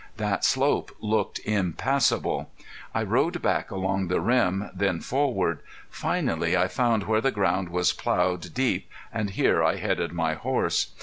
That 0.17 0.43
slope 0.43 0.95
looked 0.99 1.41
impassable. 1.45 2.49
I 2.91 3.03
rode 3.03 3.39
back 3.43 3.69
along 3.69 4.07
the 4.07 4.19
rim, 4.19 4.71
then 4.73 4.99
forward. 4.99 5.59
Finally 5.91 6.57
I 6.57 6.67
found 6.69 7.03
where 7.03 7.21
the 7.21 7.29
ground 7.29 7.69
was 7.69 7.93
plowed 7.93 8.51
deep 8.55 8.89
and 9.13 9.29
here 9.29 9.63
I 9.63 9.75
headed 9.75 10.11
my 10.11 10.33
horse. 10.33 10.91